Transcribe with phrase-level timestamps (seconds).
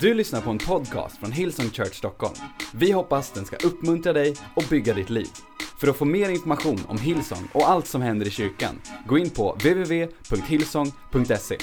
[0.00, 2.34] Du lyssnar på en podcast från Hillsong Church Stockholm.
[2.74, 5.26] Vi hoppas den ska uppmuntra dig och bygga ditt liv.
[5.80, 9.30] För att få mer information om Hillsong och allt som händer i kyrkan, gå in
[9.30, 11.56] på www.hillsong.se.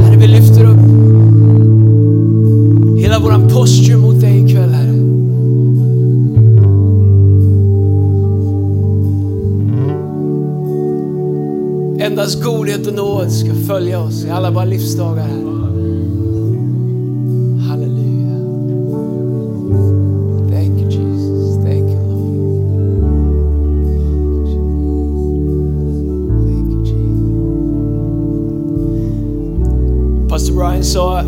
[0.00, 0.76] Herre, vi lyfter upp
[2.98, 4.13] hela vår posture mot
[12.24, 15.40] Endast godhet och nåd ska följa oss i alla våra livsdagar, Herre.
[17.68, 18.38] Halleluja.
[20.50, 21.56] Thank you, Jesus.
[21.64, 22.46] Thank you, Lord.
[26.46, 27.50] Thank you, Jesus.
[30.30, 31.22] Pastor Brian sa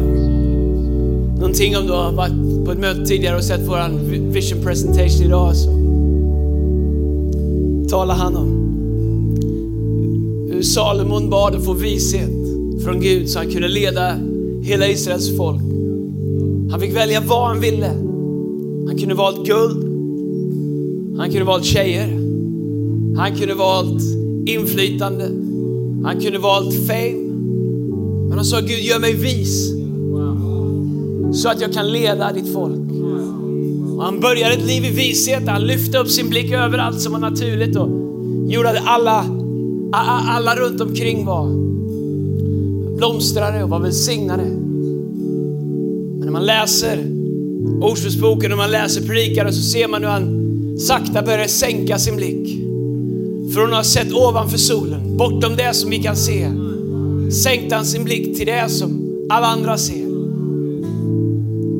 [1.38, 5.56] någonting om du har varit på ett möte tidigare och sett vår vision presentation idag.
[5.56, 5.70] Så
[7.90, 8.55] talar han om
[10.56, 12.30] hur Salomon bad att få vishet
[12.84, 14.18] från Gud så han kunde leda
[14.62, 15.60] hela Israels folk.
[16.70, 17.86] Han fick välja vad han ville.
[18.86, 19.84] Han kunde valt guld.
[21.18, 22.08] Han kunde valt tjejer.
[23.16, 24.02] Han kunde valt
[24.46, 25.24] inflytande.
[26.04, 27.16] Han kunde valt fame.
[28.28, 29.72] Men han sa Gud, gör mig vis.
[31.42, 32.90] Så att jag kan leda ditt folk.
[33.96, 35.48] Och han började ett liv i vishet.
[35.48, 37.88] Han lyfte upp sin blick över allt som var naturligt och
[38.48, 39.24] gjorde att alla,
[39.92, 41.48] alla runt omkring var
[42.96, 44.44] blomstrade och var välsignade.
[46.18, 47.16] Men när man läser
[47.80, 50.46] Ordspråksboken och man läser predikaren så ser man hur han
[50.78, 52.62] sakta börjar sänka sin blick.
[53.54, 56.50] Från att ha sett ovanför solen, bortom det som vi kan se,
[57.30, 60.06] sänkte han sin blick till det som alla andra ser.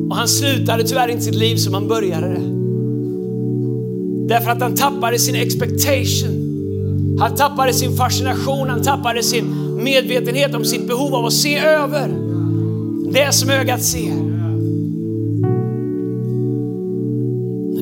[0.09, 2.57] Och han slutade tyvärr inte sitt liv som han började det.
[4.27, 6.46] Därför att han tappade sin expectation.
[7.19, 12.07] Han tappade sin fascination, han tappade sin medvetenhet om sitt behov av att se över
[13.11, 14.37] det som ögat ser.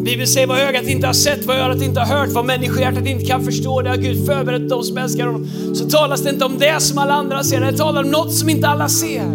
[0.06, 3.26] Bibeln säger vad ögat inte har sett, vad örat inte har hört, vad människohjärtat inte
[3.26, 3.82] kan förstå.
[3.82, 5.48] Det har Gud förberett de som älskar honom.
[5.76, 8.50] Så talas det inte om det som alla andra ser, det talar om något som
[8.50, 9.26] inte alla ser.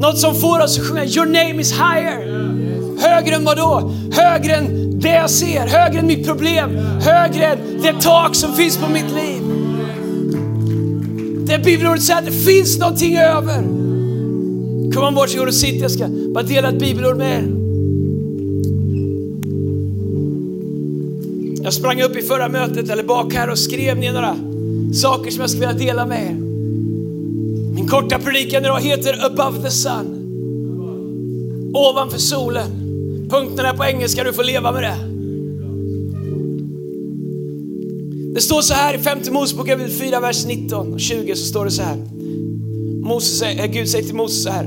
[0.00, 2.40] Något som får oss att sjunga Your name is higher.
[3.00, 3.92] Högre än vad då?
[4.12, 8.76] Högre än det jag ser, högre än mitt problem, högre än det tak som finns
[8.76, 9.42] på mitt liv.
[11.46, 13.62] Det bibelordet säger att det finns någonting över.
[14.94, 17.60] Kom on, varsågod och sitt, jag ska bara dela ett bibelord med er.
[21.64, 24.36] Jag sprang upp i förra mötet, eller bak här och skrev ner några
[24.94, 26.34] saker som jag skulle vilja dela med er.
[27.74, 30.16] Min korta predikan idag heter Above the Sun.
[31.74, 32.79] Ovanför solen
[33.30, 34.96] punkterna på engelska, du får leva med det.
[38.34, 39.68] Det står så här i femte Mosebok
[39.98, 41.96] 4, vers 19 och 20 så står det så här.
[43.02, 44.64] Moses, säger- eh, Gud säger till Moses så här.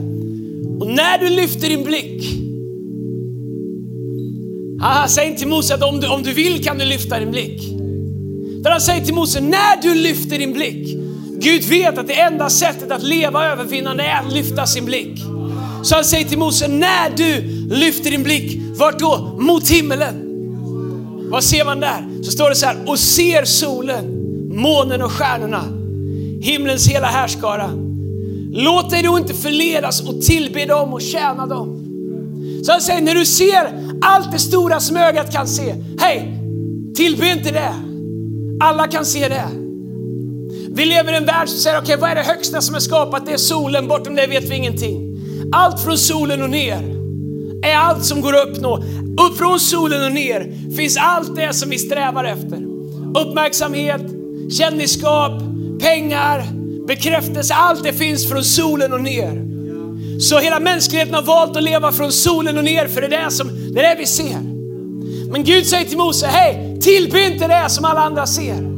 [0.79, 2.43] Och när du lyfter din blick
[5.07, 7.61] Säg inte till Mose att om du, om du vill kan du lyfta din blick.
[8.63, 10.97] Där han säger till Mose, när du lyfter din blick.
[11.39, 15.19] Gud vet att det enda sättet att leva övervinnande är att lyfta sin blick.
[15.83, 17.41] Så han säger till Mose, när du
[17.75, 19.35] lyfter din blick, vart då?
[19.39, 20.29] Mot himmelen.
[21.31, 22.23] Vad ser man där?
[22.23, 24.05] Så står det så här, och ser solen,
[24.49, 25.63] månen och stjärnorna,
[26.41, 27.71] himlens hela härskara.
[28.53, 31.79] Låt dig då inte förledas och tillbe dem och tjäna dem.
[32.65, 36.39] Så han säger, när du ser allt det stora som ögat kan se, hej,
[36.95, 37.73] tillbe inte det.
[38.59, 39.47] Alla kan se det.
[40.75, 43.25] Vi lever i en värld som säger, okej vad är det högsta som är skapat?
[43.25, 45.12] Det är solen, bortom det vet vi ingenting.
[45.55, 46.81] Allt från solen och ner
[47.63, 48.83] är allt som går att uppnå.
[49.27, 52.63] Upp från solen och ner finns allt det som vi strävar efter.
[53.21, 54.01] Uppmärksamhet,
[54.57, 55.31] kändisskap,
[55.81, 56.43] pengar,
[56.87, 59.43] bekräftelse, allt det finns från solen och ner.
[60.19, 63.31] Så hela mänskligheten har valt att leva från solen och ner för det är det,
[63.31, 64.39] som, det är det vi ser.
[65.31, 68.73] Men Gud säger till Mose, hej, tillbe inte det som alla andra ser.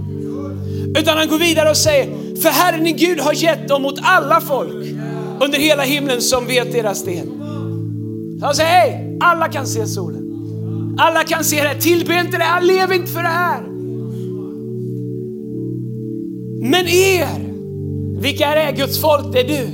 [1.00, 4.42] Utan han går vidare och säger, för Herren din Gud har gett dem åt alla
[4.42, 4.95] folk
[5.42, 7.28] under hela himlen som vet deras del.
[8.42, 10.26] Han säger, hej, alla kan se solen.
[10.98, 13.62] Alla kan se det, tillbe inte det, lev inte för det här.
[16.62, 17.52] Men er,
[18.22, 18.82] vilka är det?
[18.82, 19.68] Guds folk, det är du.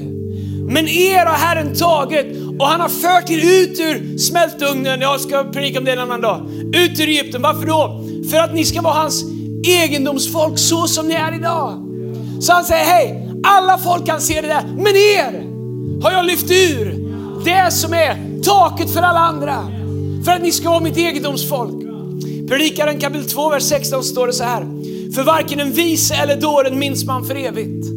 [0.74, 2.26] Men er har Herren tagit
[2.60, 5.02] och han har fört er ut ur smältugnen.
[5.02, 6.50] Jag ska predika om det en annan dag.
[6.74, 7.42] Ut ur Egypten.
[7.42, 8.06] Varför då?
[8.32, 9.24] För att ni ska vara hans
[9.68, 11.88] egendomsfolk så som ni är idag.
[12.40, 14.64] Så han säger, hej, alla folk kan se det där.
[14.76, 15.51] Men er
[16.02, 17.12] har jag lyft ur
[17.46, 19.68] det som är taket för alla andra.
[20.26, 21.84] För att ni ska vara mitt egendomsfolk.
[22.48, 24.68] Predikaren kapitel 2, vers 16 står det så här.
[25.16, 27.88] För varken en vise eller dåren minns man för evigt.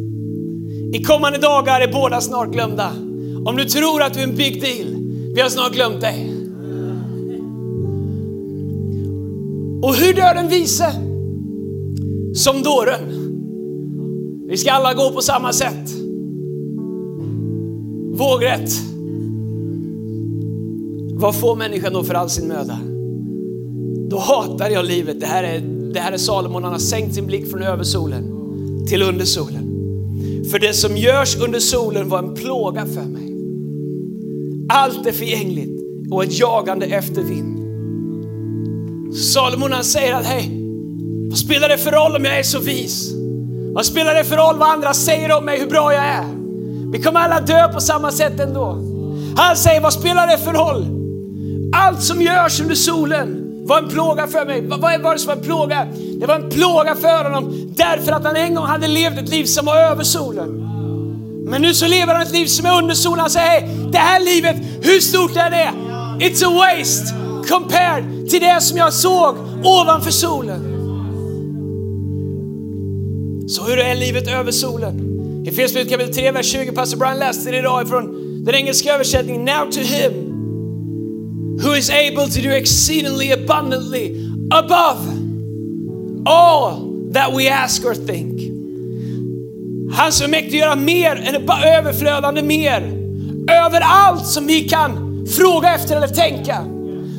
[0.93, 2.91] I kommande dagar är båda snart glömda.
[3.45, 4.95] Om du tror att du är en big deal,
[5.35, 6.31] vi har snart glömt dig.
[9.83, 10.91] Och hur dör den vise?
[12.35, 13.21] Som dåren.
[14.49, 16.04] Vi ska alla gå på samma sätt.
[18.17, 18.71] Vågrätt.
[21.13, 22.79] Vad får människan då för all sin möda?
[24.09, 25.19] Då hatar jag livet.
[25.19, 25.59] Det här är,
[25.93, 28.23] det här är Salomon, han har sänkt sin blick från översolen
[28.87, 29.71] till under solen.
[30.51, 33.35] För det som görs under solen var en plåga för mig.
[34.69, 37.55] Allt är förgängligt och ett jagande efter vind.
[39.15, 40.49] Salomon han säger att hej,
[41.29, 43.13] vad spelar det för roll om jag är så vis?
[43.73, 46.44] Vad spelar det för roll vad andra säger om mig, hur bra jag är?
[46.91, 48.81] Vi kommer alla dö på samma sätt ändå.
[49.37, 50.85] Han säger, vad spelar det för roll?
[51.75, 54.67] Allt som görs under solen var en plåga för mig.
[54.67, 55.87] Vad var det som var en plåga?
[56.19, 59.45] Det var en plåga för honom därför att han en gång hade levt ett liv
[59.45, 60.61] som var över solen.
[61.47, 63.19] Men nu så lever han ett liv som är under solen.
[63.19, 65.71] Han säger, hej, det här livet, hur stort är det?
[66.25, 67.13] It's a waste
[67.49, 70.71] compared till det som jag såg ovanför solen.
[73.47, 75.14] Så hur är livet över solen?
[75.45, 78.05] I Efesierbrevet kapitel 3, vers 20, pastor Brian läste det idag från
[78.45, 79.45] den engelska översättningen.
[79.45, 80.13] Now to him
[81.61, 84.99] who is able to do exceedingly abundantly above
[86.25, 88.41] all that we ask or think.
[89.93, 92.81] Han som är mäktig att göra mer än överflödande mer.
[93.65, 96.65] Över allt som vi kan fråga efter eller tänka.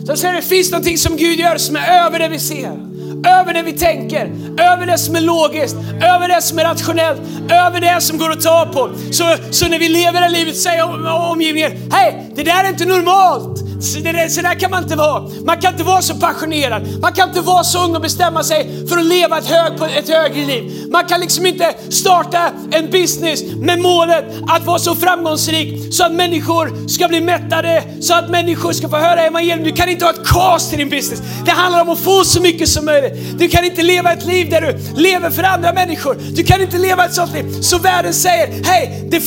[0.07, 2.86] Så säger det finns någonting som Gud gör som är över det vi ser
[3.25, 4.25] över det vi tänker,
[4.59, 7.21] över det som är logiskt, över det som är rationellt,
[7.51, 8.91] över det som går att ta på.
[9.13, 13.66] Så, så när vi lever det livet säger omgivningen, hej, det där är inte normalt.
[13.81, 13.99] Så,
[14.31, 15.23] så där kan man inte vara.
[15.45, 17.01] Man kan inte vara så passionerad.
[17.01, 20.09] Man kan inte vara så ung och bestämma sig för att leva ett, hög, ett
[20.09, 20.87] högre liv.
[20.91, 26.13] Man kan liksom inte starta en business med målet att vara så framgångsrik så att
[26.13, 29.65] människor ska bli mättade, så att människor ska få höra evangelium.
[29.65, 31.23] Du kan inte ha ett kaos till din business.
[31.45, 33.39] Det handlar om att få så mycket som möjligt.
[33.39, 36.17] Du kan inte leva ett liv där du lever för andra människor.
[36.37, 37.61] Du kan inte leva ett sånt liv.
[37.61, 39.19] Så världen säger, hej, du,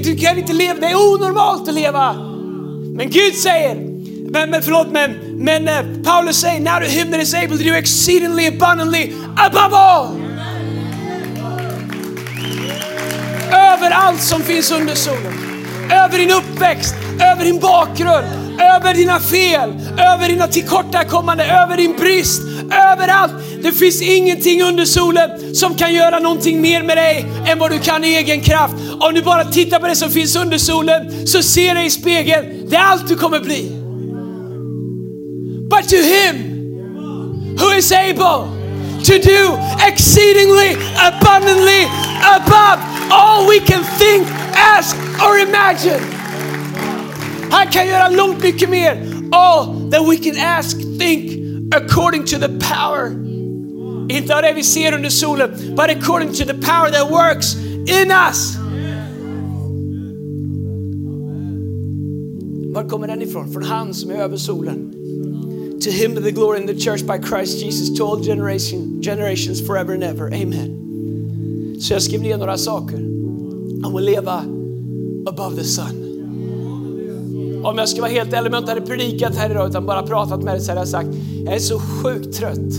[0.00, 2.14] du kan inte leva, det är onormalt att leva.
[2.98, 3.97] Men Gud säger,
[4.30, 7.64] men, men förlåt, men, men uh, Paulus säger, now to him that is able to
[7.64, 10.28] do exceedingly abundantly above all.
[13.52, 15.32] Över allt som finns under solen.
[15.90, 16.94] Över din uppväxt,
[17.32, 18.26] över din bakgrund,
[18.60, 22.42] över dina fel, över dina tillkortakommande, över din brist,
[22.92, 23.32] överallt.
[23.62, 27.78] Det finns ingenting under solen som kan göra någonting mer med dig än vad du
[27.78, 28.74] kan i egen kraft.
[29.00, 32.70] Om du bara tittar på det som finns under solen så ser dig i spegeln,
[32.70, 33.77] det är allt du kommer bli.
[35.78, 38.50] But to him who is able
[39.04, 41.84] to do exceedingly abundantly
[42.18, 42.80] above
[43.12, 44.26] all we can think,
[44.56, 46.02] ask or imagine.
[47.52, 48.96] Han kan göra långt mycket mer.
[49.32, 53.10] All that we can ask, think according to the power.
[54.08, 57.54] Inte av det vi ser under solen, but according to the power that works
[57.86, 58.56] in us.
[62.74, 63.52] Var kommer den ifrån?
[63.52, 64.97] Från han som är över solen.
[65.88, 69.66] To him be the glory in the church by Christ Jesus to all generation, generations
[69.66, 70.26] forever and ever.
[70.34, 71.76] Amen.
[71.80, 72.96] Så jag skrev ner några saker
[73.84, 74.44] om att leva
[75.26, 76.04] above the sun.
[77.64, 80.02] Om jag ska vara helt ärlig, om jag inte hade predikat här idag utan bara
[80.02, 81.08] pratat med dig så hade jag sagt,
[81.44, 82.72] jag är så sjukt trött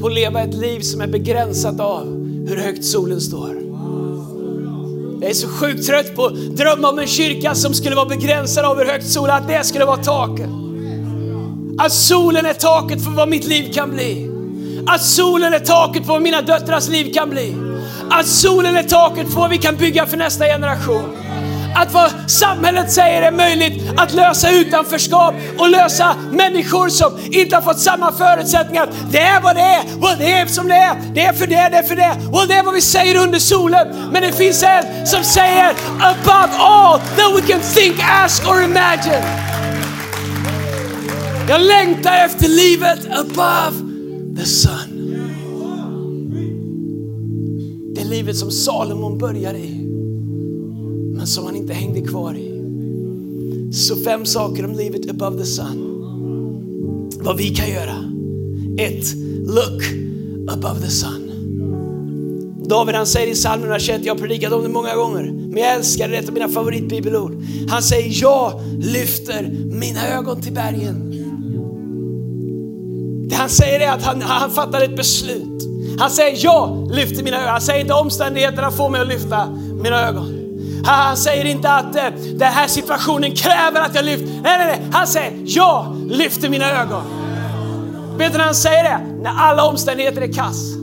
[0.00, 2.06] på att leva ett liv som är begränsat av
[2.48, 3.56] hur högt solen står.
[5.20, 8.64] Jag är så sjukt trött på att drömma om en kyrka som skulle vara begränsad
[8.64, 10.50] av hur högt solen, att det skulle vara taket.
[11.78, 14.30] Att solen är taket för vad mitt liv kan bli.
[14.86, 17.56] Att solen är taket för vad mina döttrars liv kan bli.
[18.10, 21.16] Att solen är taket för vad vi kan bygga för nästa generation.
[21.74, 27.62] Att vad samhället säger är möjligt att lösa utanförskap och lösa människor som inte har
[27.62, 28.88] fått samma förutsättningar.
[29.10, 30.94] Det är vad det är, vad det är som det är.
[31.14, 32.16] Det är för det, det är för det.
[32.32, 34.10] Och det är vad vi säger under solen.
[34.12, 35.70] Men det finns en som säger
[36.00, 39.47] above all that we can think, ask or imagine.
[41.48, 43.76] Jag längtar efter livet above
[44.36, 45.16] the sun.
[47.94, 49.70] Det livet som Salomon börjar i,
[51.16, 52.62] men som han inte hängde kvar i.
[53.72, 56.04] Så fem saker om livet above the sun.
[57.20, 57.96] Vad vi kan göra.
[58.78, 59.14] Ett,
[59.46, 59.82] look
[60.50, 61.30] above the sun.
[62.68, 65.74] David han säger i psalm 121, jag har predikat om det många gånger, men jag
[65.74, 67.42] älskar det, ett av mina favoritbibelord.
[67.68, 71.17] Han säger, jag lyfter mina ögon till bergen.
[73.38, 75.62] Han säger är att han, han fattar ett beslut.
[75.98, 77.48] Han säger jag lyfter mina ögon.
[77.48, 79.46] Han säger inte omständigheterna får mig att lyfta
[79.82, 80.34] mina ögon.
[80.84, 82.02] Han säger inte att eh,
[82.34, 84.26] den här situationen kräver att jag lyfter.
[84.26, 84.80] Nej, nej, nej.
[84.92, 87.02] Han säger, jag lyfter mina ögon.
[88.18, 89.00] Vet du när han säger det?
[89.22, 90.76] När alla omständigheter är kass.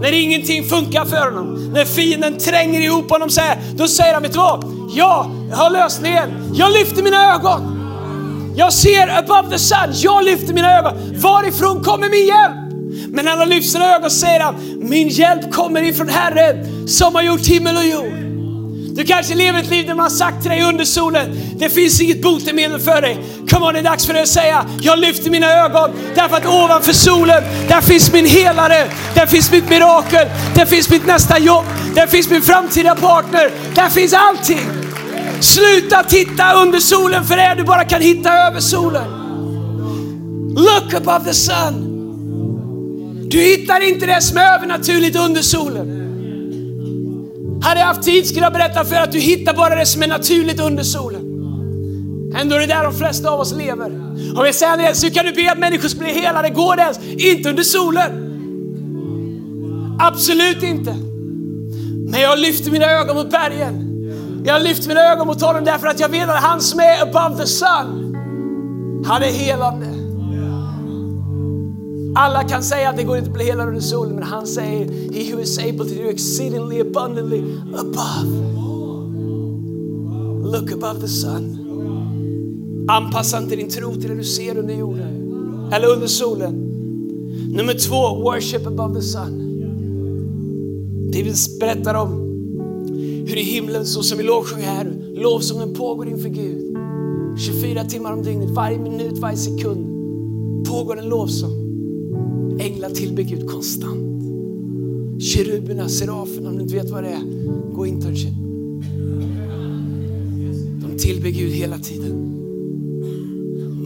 [0.00, 1.70] När ingenting funkar för honom.
[1.74, 4.64] När fienden tränger ihop honom så här, då säger han, vet du vad?
[4.94, 6.52] Jag har lösningen.
[6.54, 7.73] Jag lyfter mina ögon.
[8.56, 9.92] Jag ser above the sun.
[9.92, 10.92] Jag lyfter mina ögon.
[11.14, 12.64] Varifrån kommer min hjälp?
[13.08, 17.22] Men när han lyfter sina ögon säger han, min hjälp kommer ifrån Herren som har
[17.22, 18.24] gjort himmel och jord.
[18.96, 22.00] Du kanske lever ett liv där man har sagt till dig under solen, det finns
[22.00, 23.18] inget botemedel för dig.
[23.50, 26.46] Come on, det är dags för dig att säga, jag lyfter mina ögon därför att
[26.46, 31.64] ovanför solen, där finns min helare, där finns mitt mirakel, där finns mitt nästa jobb,
[31.94, 34.83] där finns min framtida partner, där finns allting.
[35.40, 39.04] Sluta titta under solen för det du bara kan hitta över solen.
[40.56, 41.90] Look above the sun.
[43.28, 46.00] Du hittar inte det som är övernaturligt under solen.
[47.62, 50.02] Hade jag haft tid skulle jag berätta för er att du hittar bara det som
[50.02, 51.20] är naturligt under solen.
[52.40, 53.90] Ändå är det där de flesta av oss lever.
[54.36, 56.82] Om jag säger det så kan du be att människor ska bli helade, går det
[56.82, 56.98] ens?
[57.18, 58.10] Inte under solen.
[60.00, 60.96] Absolut inte.
[62.10, 63.83] Men jag lyfter mina ögon mot bergen.
[64.46, 67.36] Jag lyfter mina ögon mot honom därför att jag vet att han som är above
[67.36, 68.16] the sun,
[69.06, 69.86] han är helande.
[72.16, 75.12] Alla kan säga att det går inte att bli helad under solen, men han säger
[75.12, 77.42] He who is able to do exceedingly abundantly
[77.74, 78.26] above.
[80.52, 81.60] Look above the sun.
[82.88, 86.54] Anpassa inte din tro till det du ser under jorden eller under solen.
[87.56, 89.40] Nummer två, worship above the sun.
[91.12, 92.23] David berättar om
[93.26, 96.76] hur i himlen, så som vi lovsjunger här, lovsången pågår inför Gud.
[97.38, 99.86] 24 timmar om dygnet, varje minut, varje sekund
[100.66, 101.64] pågår en lovsång.
[102.60, 104.04] Änglar tillber Gud konstant.
[105.22, 107.22] Keruberna, seraferna, om du inte vet vad det är,
[107.74, 108.34] gå internship.
[110.82, 112.30] De tillber Gud hela tiden.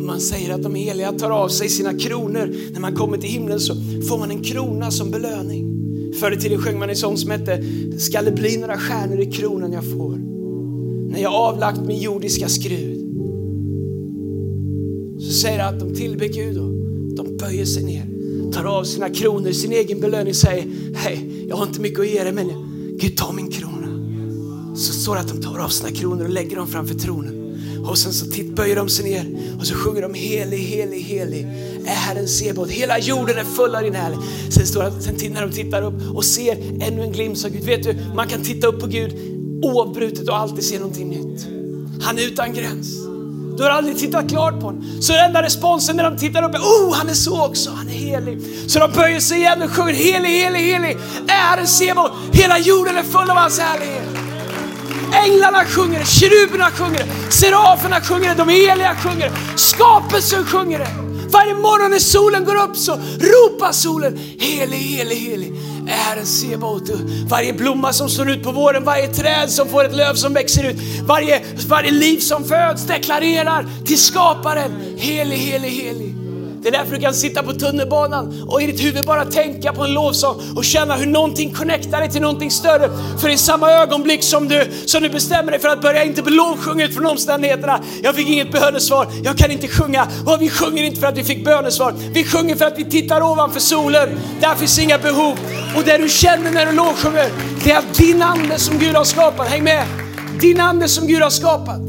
[0.06, 2.54] Man säger att de heliga tar av sig sina kronor.
[2.72, 3.74] När man kommer till himlen så
[4.08, 5.67] får man en krona som belöning.
[6.20, 7.64] Förr i tiden sjöng man en sång som hette
[7.98, 10.16] Ska det bli några stjärnor i kronan jag får?
[11.12, 13.04] När jag avlagt min jordiska skrud.
[15.20, 16.72] Så säger han att de tillber Gud och
[17.16, 18.18] de böjer sig ner
[18.52, 22.24] tar av sina kronor, sin egen belöning säger hej, jag har inte mycket att ge
[22.24, 22.46] dig men
[23.00, 23.88] Gud ta min krona.
[24.76, 27.37] Så står det att de tar av sina kronor och lägger dem framför tronen.
[27.88, 29.26] Och sen så titt, böjer de sig ner
[29.60, 31.46] och så sjunger de helig, helig, helig
[31.86, 32.70] är Herren Sebot.
[32.70, 34.24] Hela jorden är full av din härlighet.
[34.50, 37.64] Sen står det sen när de tittar upp och ser ännu en glimt av Gud.
[37.64, 39.14] Vet du, man kan titta upp på Gud
[39.62, 41.46] oavbrutet och alltid se någonting nytt.
[42.02, 42.88] Han är utan gräns.
[43.56, 44.84] Du har aldrig tittat klart på honom.
[45.00, 47.88] Så den enda responsen när de tittar upp är, oh han är så också, han
[47.88, 48.40] är helig.
[48.66, 50.96] Så de böjer sig igen och sjunger helig, helig, helig.
[51.28, 54.17] Är Herren Sebot, hela jorden är full av hans härlighet.
[55.24, 60.78] Änglarna sjunger det, keruberna sjunger det, seraferna sjunger det, de heliga sjunger det, skapelsen sjunger
[60.78, 60.88] det.
[61.30, 65.52] Varje morgon när solen går upp så ropar solen helig, helig, helig
[65.88, 66.90] är Herren Sebaot.
[67.28, 70.70] Varje blomma som slår ut på våren, varje träd som får ett löv som växer
[70.70, 76.17] ut, varje, varje liv som föds deklarerar till skaparen helig, helig, helig.
[76.62, 79.84] Det är därför du kan sitta på tunnelbanan och i ditt huvud bara tänka på
[79.84, 82.90] en lovsång och känna hur någonting connectar dig till någonting större.
[83.20, 86.78] För i samma ögonblick som du, som du bestämmer dig för att börja inte lovsjunga
[86.78, 87.80] lovsjunget från omständigheterna.
[88.02, 90.08] Jag fick inget bönesvar, jag kan inte sjunga.
[90.26, 91.94] Och vi sjunger inte för att vi fick bönesvar.
[92.12, 94.08] Vi sjunger för att vi tittar ovanför solen.
[94.40, 95.38] Där finns inga behov.
[95.76, 97.30] Och det du känner när du lovsjunger,
[97.64, 99.84] det är att din ande som Gud har skapat, häng med,
[100.40, 101.82] din ande som Gud har skapat,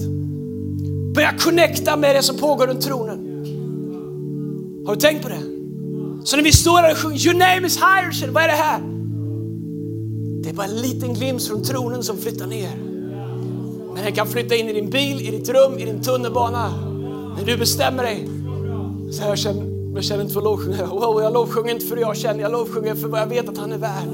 [1.16, 3.29] börja connecta med det som pågår runt tronen.
[4.90, 5.42] Har du tänkt på det?
[6.24, 8.80] Så när vi står här och sjunger Your name is higher, vad är det här?
[10.44, 12.76] Det är bara en liten glimt från tronen som flyttar ner.
[13.94, 16.70] Men den kan flytta in i din bil, i ditt rum, i din tunnelbana.
[17.38, 18.30] När du bestämmer dig.
[19.12, 20.86] Så jag känner, jag känner inte för att lovsjunga.
[20.92, 23.58] Wow, jag lovsjunger inte för det jag känner, jag lovsjunger för vad jag vet att
[23.58, 24.10] han är värd.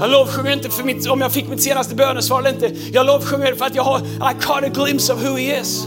[0.00, 2.76] Jag lovsjunger inte för mitt, om jag fick mitt senaste bönesvar eller inte.
[2.92, 5.86] Jag lovsjunger för att jag har I caught a glimpse of who he is.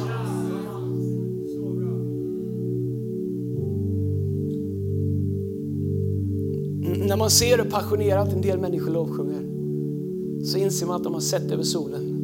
[7.07, 9.41] När man ser hur passionerat en del människor lovsjunger
[10.45, 12.21] så inser man att de har sett över solen.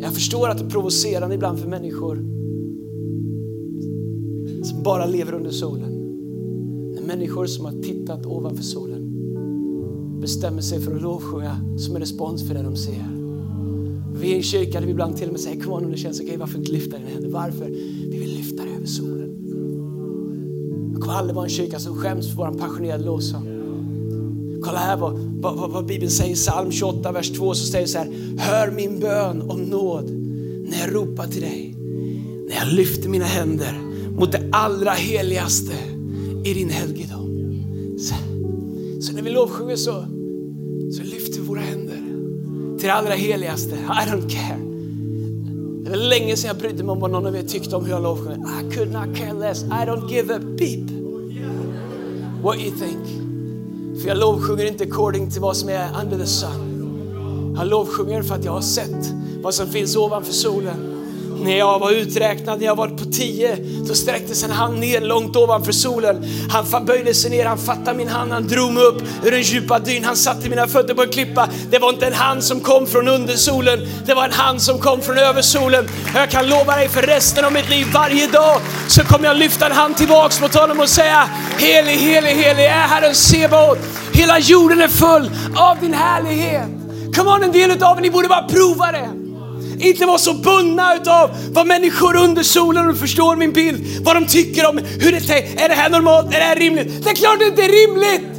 [0.00, 2.14] Jag förstår att det är provocerande ibland för människor
[4.62, 5.92] som bara lever under solen.
[6.94, 9.12] När människor som har tittat ovanför solen
[10.20, 13.06] bestämmer sig för att lovsjunga som en respons för det de ser.
[14.20, 15.96] Vi är i en kyrka där vi ibland till och med säger, kom on, det
[15.96, 17.28] känns okej, okay, varför inte lyfta dina händer?
[17.28, 17.66] Varför?
[18.10, 19.21] Vi vill lyfta dig över solen
[21.02, 23.48] kommer aldrig vara en kyrka som skäms för vår passionerade lovsång.
[24.62, 27.54] Kolla här vad, vad, vad Bibeln säger i psalm 28, vers 2.
[27.54, 28.08] Så säger så här.
[28.38, 30.10] Hör min bön om nåd
[30.68, 31.76] när jag ropar till dig.
[32.48, 33.80] När jag lyfter mina händer
[34.18, 35.72] mot det allra heligaste
[36.44, 37.28] i din helgedom.
[37.98, 38.14] Så,
[39.06, 40.04] så när vi lovsjunger så,
[40.96, 41.98] så lyfter vi våra händer
[42.78, 43.74] till det allra heligaste.
[43.74, 44.58] I don't care.
[45.84, 47.92] Det var länge sedan jag brydde mig om vad någon av er tyckte om hur
[47.92, 48.38] jag lovsjunger.
[48.38, 49.62] I could not care less.
[49.62, 50.91] I don't give a beep
[52.42, 53.06] what you think.
[54.00, 57.54] För jag lovsjunger inte according till vad som är under the sun.
[57.56, 60.91] Jag lovsjunger för att jag har sett vad som finns ovanför solen.
[61.42, 63.56] När jag var uträknad, när jag var på tio,
[63.88, 66.24] då sträcktes en hand ner långt ovanför solen.
[66.50, 69.78] Han böjde sig ner, han fattade min hand, han drog mig upp ur den djupa
[69.78, 70.04] dyn.
[70.04, 71.48] Han satte mina fötter på en klippa.
[71.70, 74.78] Det var inte en hand som kom från under solen, det var en hand som
[74.78, 75.88] kom från över solen.
[76.14, 79.66] Jag kan lova dig för resten av mitt liv, varje dag så kommer jag lyfta
[79.66, 83.78] en hand tillbaks mot honom och säga Helig, helig, helig är Herren Sebaot.
[84.12, 86.68] Hela jorden är full av din härlighet.
[87.16, 89.21] Come on, en del av er, ni borde bara prova det.
[89.82, 94.26] Inte vara så bundna utav vad människor under solen, och förstår min bild, vad de
[94.26, 95.64] tycker om hur det är.
[95.64, 96.26] Är det här normalt?
[96.26, 97.04] Är det här rimligt?
[97.04, 98.32] Det är klart det inte är rimligt!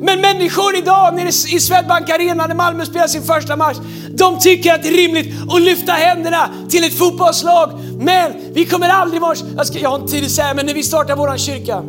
[0.00, 3.76] Men människor idag nere i Swedbank Arena när Malmö spelar sin första match,
[4.10, 7.70] de tycker att det är rimligt att lyfta händerna till ett fotbollslag.
[7.98, 9.36] Men vi kommer aldrig vara...
[9.56, 11.82] Jag, ska, jag har inte tid att säga, men när vi startar våran kyrka,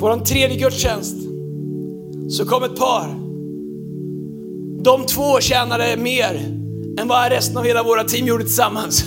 [0.00, 1.16] våran tredje gudstjänst,
[2.30, 3.14] så kom ett par.
[4.84, 6.63] De två tjänade mer
[6.98, 9.04] än vad resten av hela våra team gjorde tillsammans.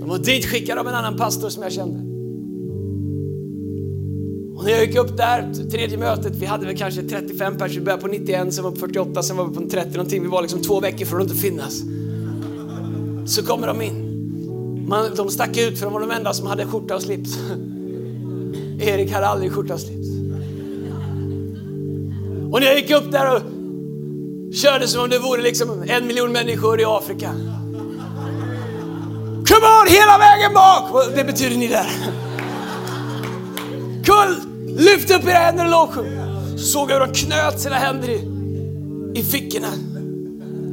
[0.00, 1.98] De var ditskickade av en annan pastor som jag kände.
[4.56, 7.84] Och när jag gick upp där, tredje mötet, vi hade väl kanske 35 personer, vi
[7.84, 10.22] började på 91, sen var vi på 48, sen var vi på 30 någonting.
[10.22, 11.82] Vi var liksom två veckor från att inte finnas.
[13.26, 14.04] Så kommer de in.
[14.88, 17.38] Man, de stack ut för de var de enda som hade skjorta och slips.
[18.80, 20.08] Erik hade aldrig skjorta och slips.
[22.52, 23.42] Och när jag gick upp där och
[24.52, 27.30] körde som om det vore liksom en miljon människor i Afrika.
[29.48, 31.14] Come on, hela vägen bak!
[31.16, 31.88] Det betyder ni där.
[34.04, 36.06] Kull, lyft upp era händer och lovsjung.
[36.56, 38.28] Så såg jag hur de knöt sina händer i,
[39.14, 39.72] i fickorna.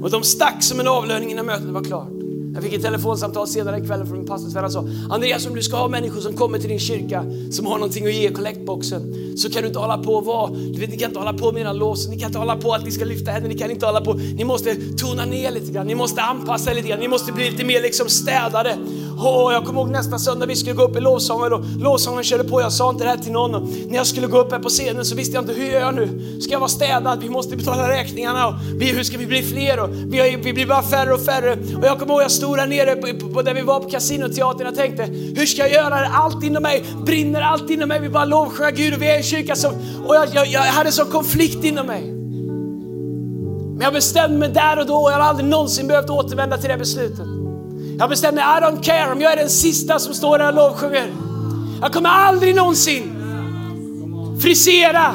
[0.03, 2.14] Och de stack som en avlöning innan mötet var klart.
[2.55, 5.77] Jag fick ett telefonsamtal senare ikväll från min pastor Han sa, Andreas om du ska
[5.77, 9.49] ha människor som kommer till din kyrka som har någonting att ge i kollektboxen så
[9.49, 11.61] kan du inte hålla på och vara, du vet ni kan inte hålla på med
[11.61, 13.85] era lås, ni kan inte hålla på att ni ska lyfta händerna, ni kan inte
[13.85, 17.07] hålla på, ni måste tona ner lite grann, ni måste anpassa er lite grann, ni
[17.07, 18.77] måste bli lite mer liksom städade.
[19.17, 22.43] Oh, jag kommer ihåg nästa söndag vi skulle gå upp i lovsången och lovsången körde
[22.43, 22.61] på.
[22.61, 23.55] Jag sa inte det här till någon.
[23.55, 25.81] Och när jag skulle gå upp här på scenen så visste jag inte hur jag
[25.81, 26.39] gör nu.
[26.41, 27.19] Ska jag vara städad?
[27.21, 28.47] Vi måste betala räkningarna.
[28.47, 29.79] Och vi, hur ska vi bli fler?
[29.79, 31.51] Och vi, vi blir bara färre och färre.
[31.53, 33.89] Och jag kommer ihåg jag stod där nere på, på, på där vi var på
[33.89, 35.03] Casinoteatern och tänkte
[35.35, 36.07] hur ska jag göra?
[36.07, 37.99] Allt inom mig brinner, allt inom mig.
[37.99, 39.71] Vi bara lovsjunger Gud och vi är en kyrka som,
[40.07, 42.11] och jag, jag, jag hade sån konflikt inom mig.
[43.73, 46.69] Men jag bestämde mig där och då och jag har aldrig någonsin behövt återvända till
[46.69, 47.34] det beslutet.
[47.99, 51.07] Jag bestämde, I don't care om jag är den sista som står där och lovsjunger.
[51.81, 53.11] Jag kommer aldrig någonsin
[54.41, 55.13] frisera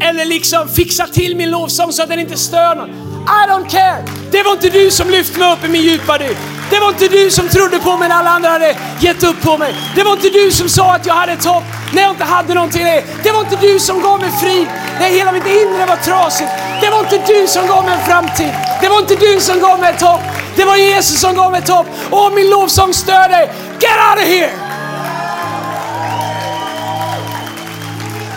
[0.00, 2.90] eller liksom fixa till min lovsång så att den inte stör någon.
[3.24, 4.04] I don't care.
[4.30, 6.36] Det var inte du som lyfte mig upp i min djupa dyn.
[6.70, 9.58] Det var inte du som trodde på mig när alla andra hade gett upp på
[9.58, 9.74] mig.
[9.96, 12.54] Det var inte du som sa att jag hade ett hopp när jag inte hade
[12.54, 12.84] någonting.
[13.22, 14.66] Det var inte du som gav mig frid
[15.00, 16.50] när hela mitt inre var trasigt.
[16.82, 18.52] Det var inte du som gav mig en framtid.
[18.80, 20.20] Det var inte du som gav mig ett hopp.
[20.56, 21.86] Det var Jesus som gav mig ett hopp.
[22.10, 24.52] Och min lovsång stör dig, get out of here!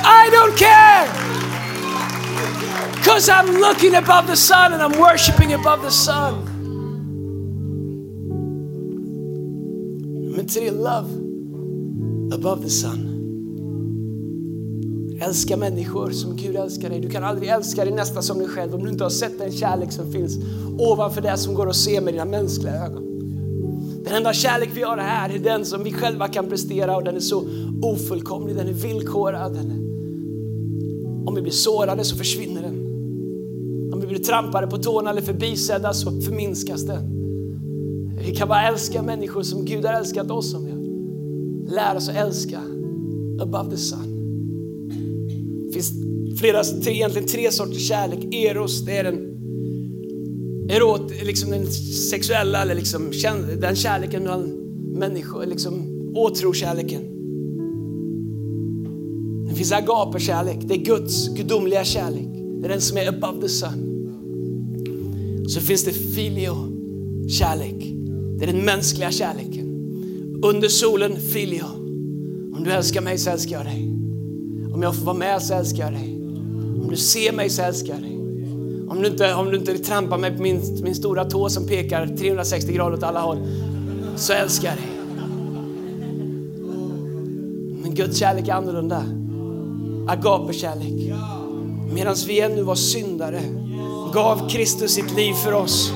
[0.04, 1.08] I don't care!
[2.96, 6.44] Because I'm looking above the sun and I'm worshiping above the sun.
[10.48, 11.10] Tre, love
[12.32, 13.17] above the sun.
[15.22, 17.00] Älska människor som Gud älskar dig.
[17.00, 19.52] Du kan aldrig älska dig nästa som dig själv om du inte har sett den
[19.52, 20.38] kärlek som finns
[20.80, 23.04] ovanför det som går att se med dina mänskliga ögon.
[24.04, 27.16] Den enda kärlek vi har här är den som vi själva kan prestera och den
[27.16, 27.44] är så
[27.82, 29.54] ofullkomlig, den är villkorad.
[29.54, 29.88] Den är...
[31.28, 32.88] Om vi blir sårade så försvinner den.
[33.94, 37.18] Om vi blir trampade på tårna eller förbisedda så förminskas den.
[38.20, 40.72] Vi kan bara älska människor som Gud har älskat oss som vi
[41.76, 42.60] lär oss att älska
[43.42, 44.07] above the sun.
[45.78, 48.34] Det finns flera, tre, egentligen tre sorters kärlek.
[48.34, 49.16] Eros, det är den
[50.70, 51.68] erot, liksom den
[52.12, 53.12] sexuella, eller liksom,
[53.62, 54.50] den kärleken mellan
[55.00, 55.74] människor, liksom
[56.16, 57.02] åtrokärleken.
[59.50, 62.28] Det finns agape-kärlek, det är Guds gudomliga kärlek.
[62.62, 63.94] Det är den som är above the sun.
[65.48, 67.94] Så finns det filio-kärlek,
[68.40, 69.68] det är den mänskliga kärleken.
[70.44, 71.66] Under solen, filio.
[72.54, 73.97] Om du älskar mig så älskar jag dig.
[74.78, 76.14] Om jag får vara med så älskar jag dig.
[76.82, 78.18] Om du ser mig så älskar jag dig.
[78.90, 82.08] Om du inte, om du inte trampar mig på min, min stora tå som pekar
[82.08, 83.38] 360 grader åt alla håll,
[84.16, 84.88] så älskar jag dig.
[87.82, 89.04] Men Guds kärlek är annorlunda.
[90.08, 91.14] Agape-kärlek.
[91.94, 93.42] Medan vi ännu var syndare
[94.14, 95.92] gav Kristus sitt liv för oss.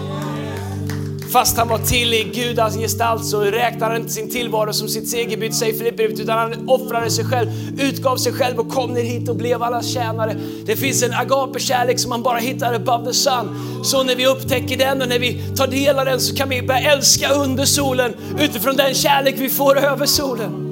[1.32, 5.10] Fast han var till i Gudas gestalt så räknade han inte sin tillvaro som sitt
[5.10, 9.30] segerbyte, säger Filipperbrevet, utan han offrade sig själv, utgav sig själv och kom ner hit
[9.30, 10.36] och blev allas tjänare.
[10.66, 13.50] Det finns en agape-kärlek som man bara hittar above the sun.
[13.84, 16.62] Så när vi upptäcker den och när vi tar del av den så kan vi
[16.62, 20.68] börja älska under solen utifrån den kärlek vi får över solen.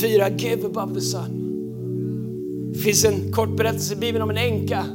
[0.00, 1.38] Fyra, give above the sun.
[2.72, 4.86] Det finns en kort berättelse i Bibeln om en änka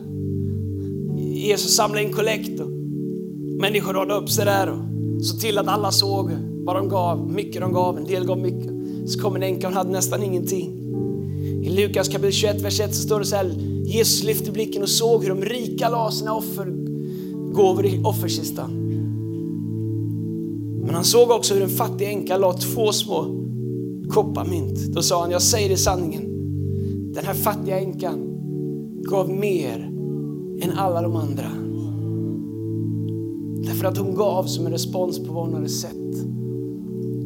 [1.38, 2.69] Jesus samlade in kollekt och
[3.62, 4.80] människor radade upp sig där och
[5.26, 6.32] såg till att alla såg
[6.65, 8.71] vad de gav, mycket de gav, en del gav mycket.
[9.08, 10.73] Så kom en änka, hon hade nästan ingenting.
[11.63, 13.45] I Lukas kapitel 21, vers 1 så står det så här,
[13.86, 18.71] Jesus lyfte blicken och såg hur de rika la sina offergåvor i offerkistan.
[20.86, 23.26] Men han såg också hur en fattig änka la två små
[24.10, 24.80] kopparmynt.
[24.80, 26.23] Då sa han, jag säger det sanningen,
[27.13, 28.19] den här fattiga änkan
[29.10, 29.96] gav mer
[30.62, 31.52] än alla de andra.
[33.67, 36.15] Därför att hon gav som en respons på vad hon hade sett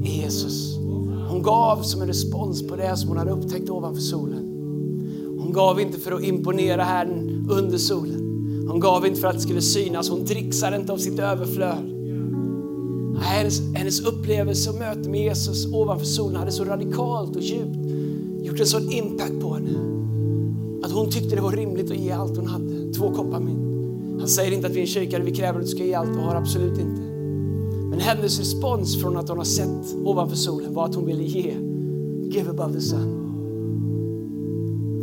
[0.03, 0.77] i Jesus.
[1.29, 4.47] Hon gav som en respons på det som hon hade upptäckt ovanför solen.
[5.39, 8.21] Hon gav inte för att imponera Herren under solen.
[8.69, 10.09] Hon gav inte för att det skulle synas.
[10.09, 11.97] Hon dricksade inte av sitt överflöd.
[13.21, 17.77] Hennes, hennes upplevelse och möte med Jesus ovanför solen hade så radikalt och djupt
[18.43, 19.79] gjort en sån impact på henne.
[20.83, 22.80] Att hon tyckte det var rimligt att ge allt hon hade.
[23.01, 24.19] Två koppar mynt.
[24.19, 25.93] Han säger inte att vi är en kyrka där vi kräver att du ska ge
[25.93, 27.01] allt och har, absolut inte.
[27.89, 31.53] Men hennes respons från att hon har sett ovanför solen var att hon ville ge.
[32.23, 33.17] Give above the sun.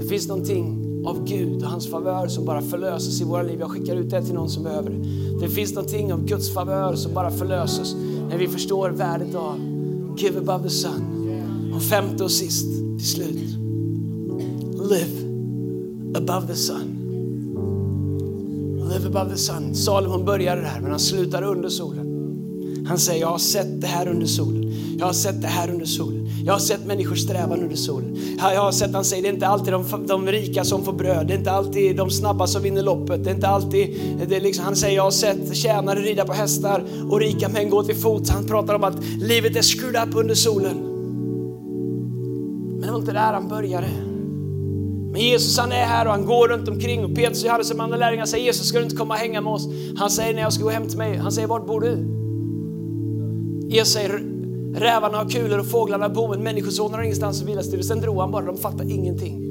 [0.00, 3.60] Det finns någonting av Gud och hans favör som bara förlöses i våra liv.
[3.60, 5.04] Jag skickar ut det till någon som behöver det.
[5.40, 7.94] Det finns någonting av Guds favör som bara förlöses
[8.30, 9.58] när vi förstår värdet av
[10.18, 11.02] Give above the sun.
[11.74, 12.66] Och femte och sist,
[12.98, 13.58] till slut.
[14.90, 15.28] Live
[16.14, 16.97] above the sun.
[18.98, 19.74] Live above the sun.
[19.74, 22.06] Salomon började där, men han slutade under solen.
[22.86, 24.72] Han säger, jag har sett det här under solen.
[24.98, 26.28] Jag har sett det här under solen.
[26.44, 28.16] Jag har sett människor strävan under solen.
[28.38, 31.26] Jag har sett, han säger, det är inte alltid de, de rika som får bröd.
[31.26, 33.24] Det är inte alltid de snabba som vinner loppet.
[33.24, 36.32] Det är inte alltid, det är liksom, han säger, jag har sett tjänare rida på
[36.32, 38.30] hästar och rika män gå till fots.
[38.30, 40.76] Han pratar om att livet är screwed up under solen.
[42.70, 44.07] Men det var inte där han började.
[45.12, 47.80] Men Jesus han är här och han går runt omkring och Petrus och Johannes och
[47.80, 49.68] andra lärjungar säger Jesus ska du inte komma och hänga med oss?
[49.96, 52.18] Han säger när jag ska gå hem till mig, han säger vart bor du?
[53.74, 54.22] Jesus säger
[54.74, 57.82] rävarna har kulor och fåglarna har bor men människosonen har ingenstans att vila sig.
[57.82, 59.44] Sen drog han bara, de fattar ingenting.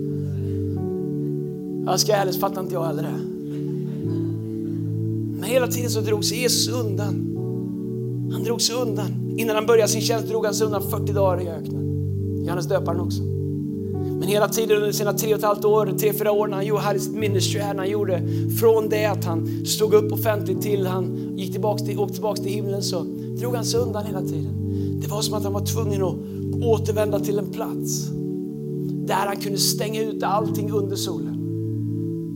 [1.86, 3.20] Jag ska ärligt fattar inte jag heller det.
[5.39, 7.34] Men hela tiden så drog sig Jesus undan.
[8.34, 9.36] Han drog sig undan.
[9.38, 11.84] Innan han började sin tjänst drog han sig undan 40 dagar i öknen.
[12.46, 13.37] Johannes döparen också.
[14.19, 16.77] Men hela tiden under sina tre och ett halvt år, tre, fyra år när han
[16.77, 18.21] hade sitt ministry här, när han gjorde
[18.60, 22.51] från det att han stod upp offentligt till han gick tillbaka till, åkte tillbaka till
[22.51, 23.03] himlen så
[23.39, 24.53] drog han sig undan hela tiden.
[25.01, 26.15] Det var som att han var tvungen att
[26.63, 28.08] återvända till en plats
[29.08, 31.38] där han kunde stänga ut allting under solen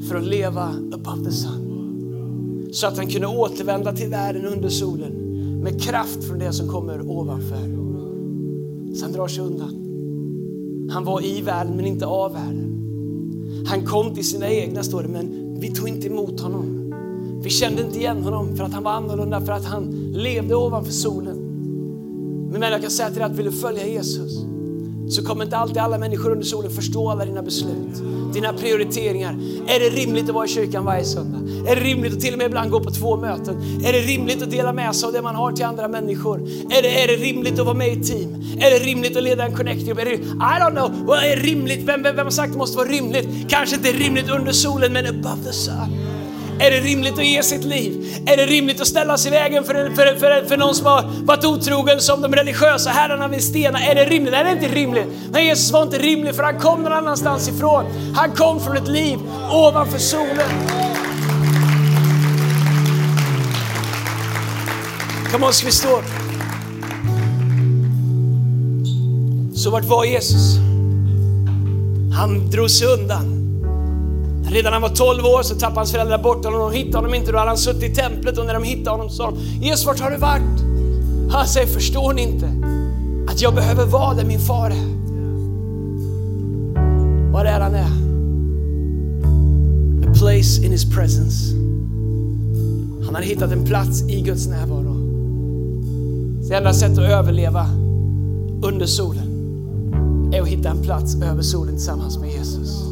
[0.10, 2.70] för att leva above the sun.
[2.72, 5.14] Så att han kunde återvända till världen under solen
[5.64, 7.82] med kraft från det som kommer ovanför.
[8.96, 9.81] Så han drar sig undan.
[10.90, 12.78] Han var i världen men inte av världen.
[13.68, 16.94] Han kom till sina egna står det, men vi tog inte emot honom.
[17.44, 20.92] Vi kände inte igen honom för att han var annorlunda, för att han levde ovanför
[20.92, 21.38] solen.
[22.52, 24.51] Men jag kan säga till dig att vill du följa Jesus
[25.12, 29.32] så kommer inte alltid alla människor under solen förstå alla dina beslut, dina prioriteringar.
[29.68, 31.70] Är det rimligt att vara i kyrkan varje söndag?
[31.72, 33.56] Är det rimligt att till och med ibland gå på två möten?
[33.86, 36.42] Är det rimligt att dela med sig av det man har till andra människor?
[36.72, 38.36] Är det, är det rimligt att vara med i team?
[38.60, 40.00] Är det rimligt att leda en connect-grupp?
[40.00, 41.88] I don't know, vad är rimligt?
[41.88, 43.50] Vem, vem, vem har sagt att det måste vara rimligt?
[43.50, 46.01] Kanske inte rimligt under solen, men above the sun.
[46.62, 48.22] Är det rimligt att ge sitt liv?
[48.26, 51.04] Är det rimligt att ställa sig i vägen för, för, för, för någon som har
[51.24, 53.80] varit otrogen som de religiösa herrarna vill stena?
[53.80, 54.32] Är det rimligt?
[54.34, 55.08] Nej, det är inte rimligt.
[55.32, 57.86] Nej, Jesus var inte rimlig för han kom någon annanstans ifrån.
[58.16, 59.20] Han kom från ett liv
[59.52, 60.50] ovanför solen.
[65.32, 66.02] Kom on, ska vi stå
[69.56, 70.58] Så vart var Jesus?
[72.18, 73.41] Han drog sig undan.
[74.52, 77.14] Redan när han var 12 år så tappade hans föräldrar bort honom de hittade honom
[77.14, 77.32] inte.
[77.32, 80.00] Då hade han suttit i templet och när de hittade honom sa de, Jesus vart
[80.00, 80.62] har du varit?
[81.32, 82.52] Han säger, förstår ni inte
[83.28, 85.02] att jag behöver vara där min far är?
[87.32, 87.92] Var är han är?
[90.10, 91.56] A place in his presence.
[93.06, 94.96] Han har hittat en plats i Guds närvaro.
[96.50, 97.66] Det enda sättet att överleva
[98.64, 99.28] under solen
[100.34, 102.91] är att hitta en plats över solen tillsammans med Jesus.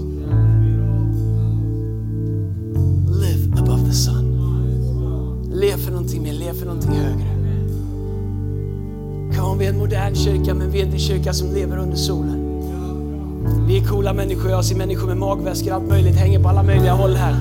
[5.59, 7.25] Lev för någonting mer, lev för någonting högre.
[9.37, 11.95] Kom, vi är en modern kyrka, men vi är inte en kyrka som lever under
[11.95, 12.45] solen.
[13.67, 16.93] Vi är coola människor, jag ser människor med magväskor, allt möjligt, hänger på alla möjliga
[16.93, 17.33] håll här.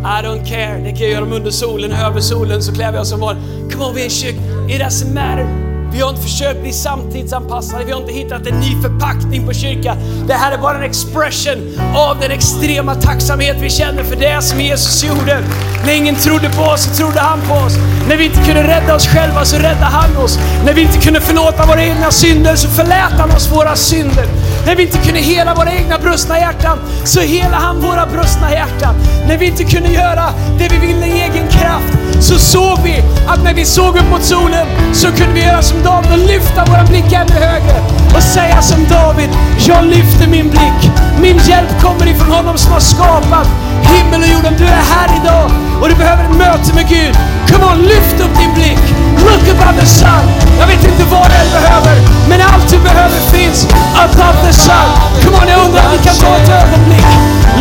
[0.00, 2.98] I don't care, det kan jag göra dem under solen, över solen så klär vi
[2.98, 3.72] oss som vanligt.
[3.72, 5.69] Come on, vi är en kyrka, it doesn't matter.
[5.92, 9.96] Vi har inte försökt bli samtidsanpassade, vi har inte hittat en ny förpackning på kyrkan.
[10.26, 14.60] Det här är bara en expression av den extrema tacksamhet vi känner för det som
[14.60, 15.42] Jesus gjorde.
[15.86, 17.76] När ingen trodde på oss så trodde han på oss.
[18.08, 20.38] När vi inte kunde rädda oss själva så räddade han oss.
[20.64, 24.26] När vi inte kunde förlåta våra egna synder så förlät han oss våra synder.
[24.66, 28.94] När vi inte kunde hela våra egna brustna hjärtan så helade han våra brustna hjärtan.
[29.28, 30.24] När vi inte kunde göra
[30.58, 34.24] det vi ville i egen kraft så såg vi att när vi såg upp mot
[34.24, 37.80] solen så kunde vi göra som David och lyfta våra blick ännu högre
[38.14, 40.80] och säga som David, jag lyfter min blick.
[41.20, 43.48] Min hjälp kommer ifrån honom som har skapat
[43.82, 44.46] himmel och jord.
[44.46, 47.14] Om du är här idag och du behöver ett möte med Gud,
[47.48, 48.82] come on, lyft upp din blick.
[49.26, 50.24] Look above the sun.
[50.60, 51.96] Jag vet inte vad du behöver,
[52.28, 53.66] men allt du behöver finns
[54.04, 54.88] above the sun.
[55.22, 57.10] Come on, jag undrar om vi kan ta ett ögonblick.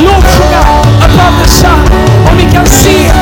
[0.05, 0.61] Lovsjunga
[1.07, 1.83] above the sun.
[2.29, 3.18] Om vi kan se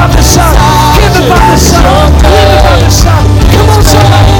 [0.00, 0.54] about the sun.
[0.96, 2.12] Give about the sun.
[2.22, 3.24] Live about the sun.
[3.52, 4.30] Come on, somebody.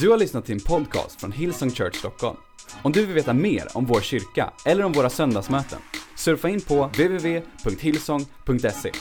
[0.00, 2.36] Du har lyssnat till en podcast från Hillsong Church Stockholm.
[2.82, 5.78] Om du vill veta mer om vår kyrka eller om våra söndagsmöten,
[6.16, 8.92] surfa in på www.hillsong.se.